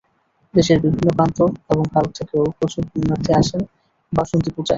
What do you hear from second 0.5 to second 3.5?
দেশের বিভিন্ন প্রান্ত এবং ভারত থেকেও প্রচুর পুণ্যার্থী